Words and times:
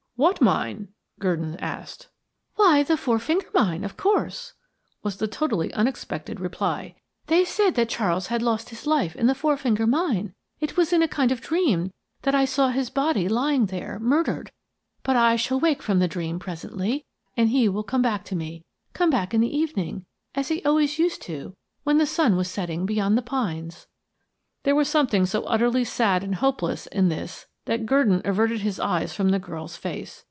"What 0.17 0.39
mine?" 0.39 0.89
Gurdon 1.19 1.55
asked. 1.57 2.09
"Why, 2.53 2.83
the 2.83 2.95
Four 2.95 3.17
Finger 3.17 3.47
Mine, 3.55 3.83
of 3.83 3.97
course," 3.97 4.53
was 5.01 5.17
the 5.17 5.27
totally 5.27 5.73
unexpected 5.73 6.39
reply. 6.39 6.93
"They 7.25 7.43
said 7.43 7.73
that 7.73 7.89
Charles 7.89 8.27
had 8.27 8.43
lost 8.43 8.69
his 8.69 8.85
life 8.85 9.15
in 9.15 9.25
the 9.25 9.33
Four 9.33 9.57
Finger 9.57 9.87
Mine. 9.87 10.35
It 10.59 10.77
was 10.77 10.93
in 10.93 11.01
a 11.01 11.07
kind 11.07 11.31
of 11.31 11.41
dream 11.41 11.91
that 12.21 12.35
I 12.35 12.45
saw 12.45 12.67
his 12.67 12.91
body 12.91 13.27
lying 13.27 13.65
there, 13.65 13.99
murdered. 13.99 14.51
But 15.01 15.15
I 15.15 15.37
shall 15.37 15.59
wake 15.59 15.81
from 15.81 15.97
the 15.97 16.07
dream 16.07 16.37
presently, 16.37 17.03
and 17.35 17.49
he 17.49 17.67
will 17.67 17.81
come 17.81 18.03
back 18.03 18.23
to 18.25 18.35
me, 18.35 18.63
come 18.93 19.09
back 19.09 19.33
in 19.33 19.41
the 19.41 19.57
evening, 19.57 20.05
as 20.35 20.49
he 20.49 20.63
always 20.63 20.99
used 20.99 21.23
to 21.23 21.55
when 21.83 21.97
the 21.97 22.05
sun 22.05 22.35
was 22.35 22.47
setting 22.47 22.85
beyond 22.85 23.17
the 23.17 23.23
pines." 23.23 23.87
There 24.65 24.75
was 24.75 24.87
something 24.87 25.25
so 25.25 25.41
utterly 25.45 25.83
sad 25.83 26.23
and 26.23 26.35
hopeless 26.35 26.85
in 26.85 27.09
this 27.09 27.47
that 27.65 27.85
Gurdon 27.85 28.23
averted 28.25 28.61
his 28.61 28.79
eyes 28.79 29.13
from 29.13 29.29
the 29.29 29.37
girl's 29.37 29.77
face. 29.77 30.19